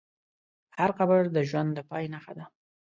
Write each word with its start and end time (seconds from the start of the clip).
هر 0.77 0.89
قبر 0.99 1.19
د 1.35 1.37
ژوند 1.49 1.69
د 1.75 1.79
پای 1.89 2.05
نښه 2.13 2.33
ده. 2.37 2.45